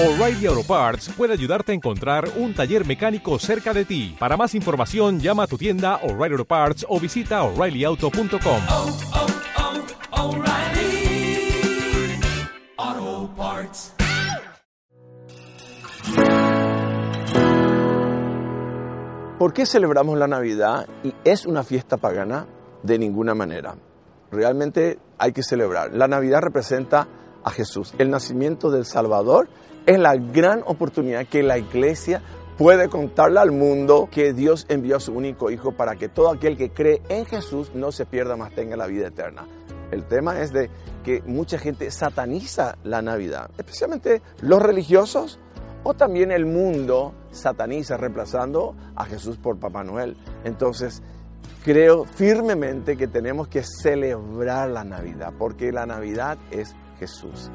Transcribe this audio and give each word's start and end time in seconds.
O'Reilly 0.00 0.46
Auto 0.46 0.62
Parts 0.62 1.08
puede 1.16 1.32
ayudarte 1.32 1.72
a 1.72 1.74
encontrar 1.74 2.28
un 2.36 2.54
taller 2.54 2.86
mecánico 2.86 3.36
cerca 3.40 3.74
de 3.74 3.84
ti. 3.84 4.14
Para 4.16 4.36
más 4.36 4.54
información, 4.54 5.18
llama 5.18 5.42
a 5.42 5.46
tu 5.48 5.58
tienda 5.58 5.96
O'Reilly 6.04 6.34
Auto 6.34 6.44
Parts 6.44 6.86
o 6.88 7.00
visita 7.00 7.42
oreillyauto.com. 7.42 8.62
oh, 8.70 8.96
oh, 10.12 10.28
O'Reilly 10.28 11.50
Auto 12.76 13.34
Parts. 13.36 13.94
¿Por 19.36 19.52
qué 19.52 19.66
celebramos 19.66 20.16
la 20.16 20.28
Navidad 20.28 20.86
y 21.02 21.12
es 21.24 21.44
una 21.44 21.64
fiesta 21.64 21.96
pagana? 21.96 22.46
De 22.84 23.00
ninguna 23.00 23.34
manera. 23.34 23.74
Realmente 24.30 25.00
hay 25.18 25.32
que 25.32 25.42
celebrar. 25.42 25.92
La 25.92 26.06
Navidad 26.06 26.42
representa 26.42 27.08
a 27.44 27.50
Jesús. 27.50 27.94
El 27.98 28.10
nacimiento 28.10 28.70
del 28.70 28.84
Salvador 28.84 29.48
es 29.86 29.98
la 29.98 30.16
gran 30.16 30.62
oportunidad 30.66 31.26
que 31.26 31.42
la 31.42 31.58
iglesia 31.58 32.22
puede 32.58 32.88
contarle 32.88 33.38
al 33.38 33.52
mundo 33.52 34.08
que 34.10 34.32
Dios 34.32 34.66
envió 34.68 34.96
a 34.96 35.00
su 35.00 35.12
único 35.12 35.50
Hijo 35.50 35.72
para 35.72 35.96
que 35.96 36.08
todo 36.08 36.30
aquel 36.30 36.56
que 36.56 36.70
cree 36.70 37.00
en 37.08 37.24
Jesús 37.24 37.70
no 37.74 37.92
se 37.92 38.04
pierda, 38.04 38.36
más 38.36 38.52
tenga 38.52 38.76
la 38.76 38.86
vida 38.86 39.06
eterna. 39.06 39.46
El 39.90 40.04
tema 40.04 40.40
es 40.40 40.52
de 40.52 40.68
que 41.04 41.22
mucha 41.22 41.58
gente 41.58 41.90
sataniza 41.90 42.76
la 42.84 43.00
Navidad, 43.00 43.50
especialmente 43.56 44.20
los 44.42 44.60
religiosos 44.60 45.38
o 45.84 45.94
también 45.94 46.32
el 46.32 46.44
mundo 46.44 47.14
sataniza 47.30 47.96
reemplazando 47.96 48.74
a 48.96 49.04
Jesús 49.06 49.38
por 49.38 49.58
Papá 49.58 49.84
Noel. 49.84 50.16
Entonces, 50.44 51.02
creo 51.64 52.04
firmemente 52.04 52.96
que 52.96 53.06
tenemos 53.06 53.48
que 53.48 53.62
celebrar 53.62 54.68
la 54.68 54.84
Navidad, 54.84 55.32
porque 55.38 55.72
la 55.72 55.86
Navidad 55.86 56.38
es 56.50 56.74
Jesús. 56.98 57.50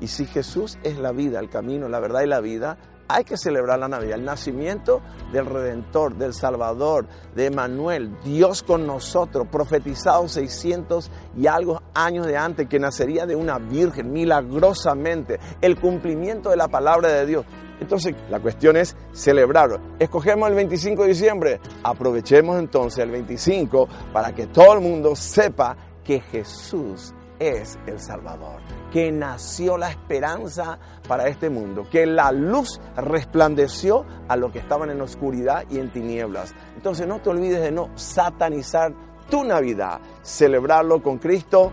Y 0.00 0.08
si 0.08 0.26
Jesús 0.26 0.78
es 0.82 0.98
la 0.98 1.12
vida, 1.12 1.40
el 1.40 1.48
camino, 1.48 1.88
la 1.88 2.00
verdad 2.00 2.22
y 2.22 2.26
la 2.26 2.40
vida, 2.40 2.76
hay 3.08 3.24
que 3.24 3.36
celebrar 3.36 3.78
la 3.78 3.88
Navidad, 3.88 4.18
el 4.18 4.24
nacimiento 4.24 5.00
del 5.32 5.46
Redentor, 5.46 6.16
del 6.16 6.34
Salvador, 6.34 7.06
de 7.34 7.46
Emanuel, 7.46 8.16
Dios 8.24 8.62
con 8.62 8.86
nosotros, 8.86 9.46
profetizado 9.50 10.28
600 10.28 11.10
y 11.36 11.46
algo 11.46 11.80
años 11.94 12.26
de 12.26 12.36
antes, 12.36 12.68
que 12.68 12.78
nacería 12.78 13.26
de 13.26 13.36
una 13.36 13.58
virgen 13.58 14.12
milagrosamente, 14.12 15.38
el 15.60 15.78
cumplimiento 15.80 16.50
de 16.50 16.56
la 16.56 16.68
palabra 16.68 17.10
de 17.10 17.26
Dios. 17.26 17.46
Entonces, 17.80 18.14
la 18.30 18.40
cuestión 18.40 18.76
es 18.76 18.96
celebrarlo. 19.12 19.78
Escogemos 19.98 20.48
el 20.48 20.54
25 20.56 21.02
de 21.02 21.08
diciembre, 21.08 21.60
aprovechemos 21.82 22.58
entonces 22.58 23.04
el 23.04 23.10
25 23.10 23.88
para 24.12 24.34
que 24.34 24.46
todo 24.46 24.72
el 24.74 24.80
mundo 24.80 25.14
sepa 25.14 25.76
que 26.02 26.20
Jesús 26.20 27.14
es 27.38 27.78
el 27.86 28.00
Salvador, 28.00 28.60
que 28.92 29.12
nació 29.12 29.76
la 29.76 29.90
esperanza 29.90 30.78
para 31.06 31.28
este 31.28 31.50
mundo, 31.50 31.86
que 31.90 32.06
la 32.06 32.32
luz 32.32 32.80
resplandeció 32.96 34.04
a 34.28 34.36
los 34.36 34.52
que 34.52 34.58
estaban 34.58 34.90
en 34.90 35.00
oscuridad 35.00 35.64
y 35.70 35.78
en 35.78 35.90
tinieblas. 35.90 36.54
Entonces 36.76 37.06
no 37.06 37.20
te 37.20 37.30
olvides 37.30 37.60
de 37.60 37.72
no 37.72 37.90
satanizar 37.94 38.92
tu 39.30 39.44
Navidad, 39.44 40.00
celebrarlo 40.22 41.02
con 41.02 41.18
Cristo, 41.18 41.72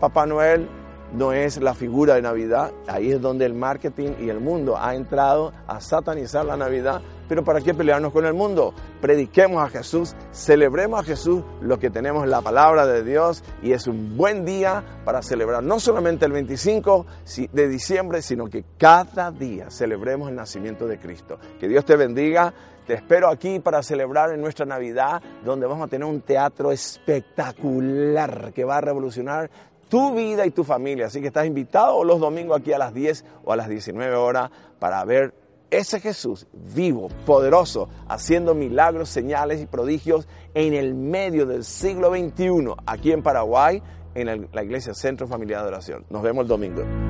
Papá 0.00 0.26
Noel, 0.26 0.68
no 1.12 1.32
es 1.32 1.60
la 1.60 1.74
figura 1.74 2.14
de 2.14 2.22
Navidad, 2.22 2.72
ahí 2.86 3.12
es 3.12 3.20
donde 3.20 3.46
el 3.46 3.54
marketing 3.54 4.10
y 4.20 4.28
el 4.28 4.40
mundo 4.40 4.76
ha 4.78 4.94
entrado 4.94 5.52
a 5.66 5.80
satanizar 5.80 6.44
la 6.44 6.56
Navidad. 6.56 7.02
Pero 7.28 7.44
¿para 7.44 7.60
qué 7.60 7.74
pelearnos 7.74 8.12
con 8.12 8.26
el 8.26 8.34
mundo? 8.34 8.74
Prediquemos 9.00 9.62
a 9.62 9.68
Jesús, 9.68 10.16
celebremos 10.32 11.00
a 11.00 11.04
Jesús 11.04 11.44
lo 11.60 11.78
que 11.78 11.88
tenemos 11.88 12.26
la 12.26 12.42
palabra 12.42 12.86
de 12.86 13.04
Dios 13.04 13.44
y 13.62 13.72
es 13.72 13.86
un 13.86 14.16
buen 14.16 14.44
día 14.44 14.82
para 15.04 15.22
celebrar 15.22 15.62
no 15.62 15.78
solamente 15.78 16.26
el 16.26 16.32
25 16.32 17.06
de 17.52 17.68
diciembre, 17.68 18.20
sino 18.20 18.46
que 18.46 18.64
cada 18.76 19.30
día 19.30 19.70
celebremos 19.70 20.28
el 20.28 20.34
nacimiento 20.34 20.88
de 20.88 20.98
Cristo. 20.98 21.38
Que 21.60 21.68
Dios 21.68 21.84
te 21.84 21.96
bendiga. 21.96 22.52
Te 22.86 22.94
espero 22.94 23.28
aquí 23.28 23.60
para 23.60 23.84
celebrar 23.84 24.32
en 24.32 24.40
nuestra 24.40 24.66
Navidad, 24.66 25.22
donde 25.44 25.66
vamos 25.66 25.86
a 25.86 25.88
tener 25.88 26.08
un 26.08 26.22
teatro 26.22 26.72
espectacular 26.72 28.52
que 28.52 28.64
va 28.64 28.78
a 28.78 28.80
revolucionar 28.80 29.48
tu 29.90 30.14
vida 30.14 30.46
y 30.46 30.50
tu 30.50 30.64
familia. 30.64 31.06
Así 31.06 31.20
que 31.20 31.26
estás 31.26 31.44
invitado 31.44 32.02
los 32.04 32.18
domingos 32.18 32.58
aquí 32.58 32.72
a 32.72 32.78
las 32.78 32.94
10 32.94 33.26
o 33.44 33.52
a 33.52 33.56
las 33.56 33.68
19 33.68 34.14
horas 34.14 34.50
para 34.78 35.04
ver 35.04 35.34
ese 35.70 36.00
Jesús 36.00 36.46
vivo, 36.52 37.08
poderoso, 37.26 37.88
haciendo 38.08 38.54
milagros, 38.54 39.08
señales 39.10 39.60
y 39.60 39.66
prodigios 39.66 40.26
en 40.54 40.72
el 40.72 40.94
medio 40.94 41.44
del 41.46 41.64
siglo 41.64 42.10
XXI, 42.10 42.74
aquí 42.86 43.12
en 43.12 43.22
Paraguay, 43.22 43.82
en 44.14 44.48
la 44.52 44.64
Iglesia 44.64 44.94
Centro 44.94 45.28
Familiar 45.28 45.62
de 45.62 45.68
Oración. 45.68 46.06
Nos 46.08 46.22
vemos 46.22 46.42
el 46.42 46.48
domingo. 46.48 47.09